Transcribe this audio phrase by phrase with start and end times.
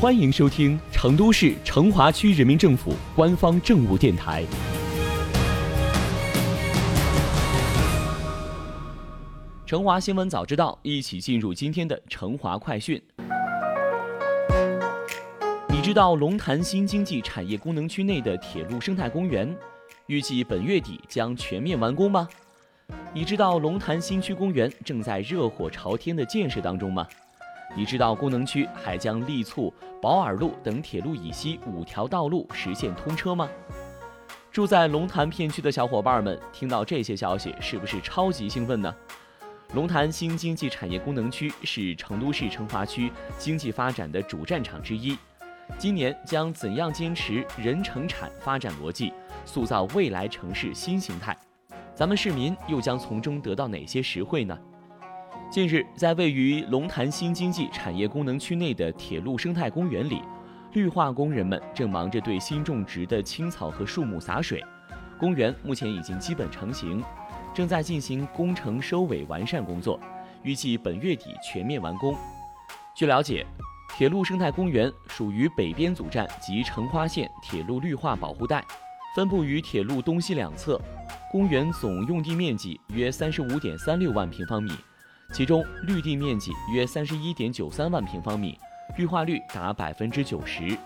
[0.00, 4.44] 欢迎收听成都市成华区人民政府官方政务电台。
[9.66, 13.02] 成华新闻早知道，一起进入今天的成华快讯。
[15.68, 19.52] 你知道龙潭新经济产业功能区内的铁路生态公园
[20.06, 22.28] 预计本月底将全面完工吗？
[23.12, 27.04] 你知道龙潭新区公园正在热火朝天的建设当中吗？
[27.76, 33.48] 你知道功能区还将力促保尔路等铁路以西五条道路实现通车吗？
[34.50, 38.92] 住在龙潭片区的小伙伴们听到这些消息，是不是超级兴奋呢？
[39.74, 45.16] 龙潭新经济产业功能区是成都市成华区经济发展的主战场之一，
[45.76, 49.12] 今年将怎样坚持人城产发展逻辑，
[49.44, 51.36] 塑造未来城市新形态？
[51.94, 54.58] 咱们市民又将从中得到哪些实惠呢？
[55.50, 60.20] 近日，在位于龙潭新经济产业功能区内的铁路生态公园里，
[60.74, 64.62] 绿化工人们正忙着对新种植的青草和树木洒水。
[65.18, 67.02] 公园目前已经基本成型，
[67.54, 69.98] 正在进行工程收尾完善工作，
[70.42, 72.14] 预计本月底全面完工。
[72.94, 73.46] 据了解，
[73.96, 78.62] 铁路生态公园属于北边组站及成华线铁路绿化保护带，
[79.16, 80.78] 分布于铁路东西两侧。
[81.32, 84.70] 公园总用地面积约三十五点三六万平方米。
[85.34, 88.58] 其中绿地面积约三十一点九三万平方米，
[88.96, 90.76] 绿化率达百分之九十。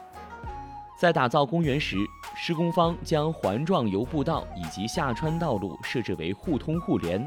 [1.01, 1.97] 在打造公园时，
[2.37, 7.27] 施工方将环状游步道以及下穿道路设置为互通互联，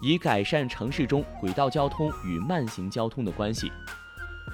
[0.00, 3.70] 以改善城市中轨道交通与慢行交通的关系。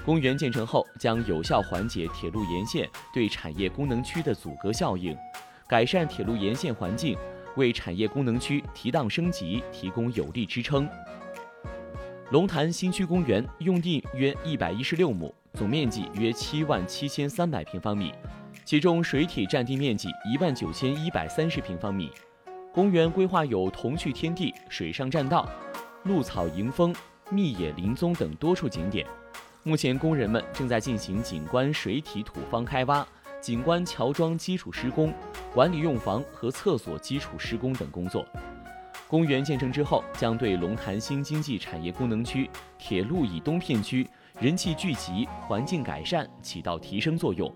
[0.03, 5.15] 公园建成后，将有效缓解铁路沿线对产业功能区的阻隔效应，
[5.69, 7.17] 改善铁路沿线环境，
[7.55, 10.89] 为产业功能区提档升级提供有力支撑。
[12.33, 18.11] 龙潭新区公园用地约一百一十六亩，总面积约七万七千三百平方米，
[18.65, 22.09] 其中水体占地面积一万九千一百三十平方米。
[22.73, 25.47] 公园规划有童趣天地、水上栈道、
[26.05, 26.91] 鹿草迎风、
[27.29, 29.05] 密野林踪等多处景点。
[29.61, 33.07] 目前，工人们正在进行景观水体土方开挖、
[33.39, 35.13] 景观桥桩基础施工、
[35.53, 38.25] 管理用房和厕所基础施工等工作。
[39.13, 44.09] 公园建成之后，将对龙潭新经济产业功能区铁路以东片区
[44.39, 47.53] 人气聚集、环境改善起到提升作用，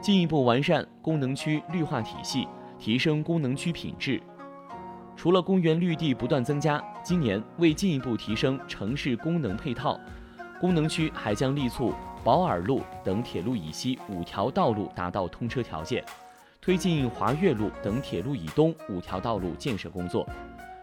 [0.00, 4.20] 进一步完善功能区绿化体系，提升功能区品质。
[5.16, 9.96] 除了公园绿地不断增加，今年为进一步提升城市功能配套，
[10.60, 16.04] 功能区还将力促保尔路等铁路以西五条道路达到通车条件，
[16.60, 20.28] 推进华岳路等铁路以东五条道路建设工作。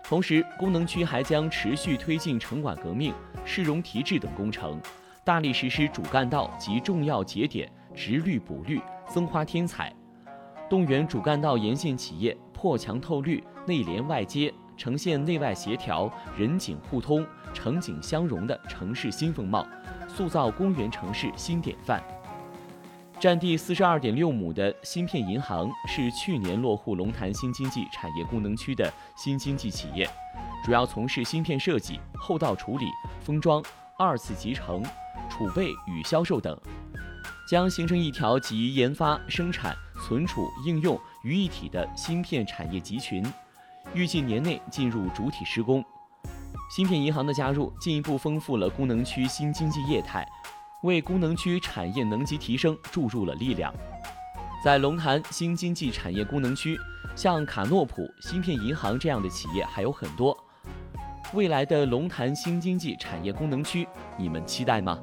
[0.04, 3.14] 同时，功能区还将持续推进城管革命、
[3.46, 4.80] 市容提质等工程，
[5.24, 9.92] 大力实施主干道及重要节点植绿补绿、增花添彩，
[10.70, 19.66] 动员主干道沿线企业破墙透绿、内联外接，呈现内外协调、人景互通、城景相融的城市新风貌，
[20.08, 22.04] 塑造公园城市新典范。
[23.24, 30.06] 占地四十二点六亩的芯片银行是去年落户龙潭新经济产业功能区的新经济企业，
[30.62, 32.86] 主要从事芯片设计、后道处理、
[33.22, 33.64] 封装、
[33.98, 34.84] 二次集成、
[35.30, 36.60] 储备与销售等，
[37.50, 39.74] 将形成一条集研发、生产、
[40.06, 43.26] 存储、应用于一体的芯片产业集群，
[43.94, 45.82] 预计年内进入主体施工。
[46.76, 50.28] 芯片银行的加入进一步丰富了功能区新经济业态。
[50.84, 53.74] 为功能区产业能级提升注入了力量。
[54.64, 56.78] 在龙潭新经济产业功能区，
[57.16, 60.38] 像卡诺普、芯片银行这样的企业还有很多。
[61.34, 65.00] 未来的龙潭新经济产业功能区，你们期待吗？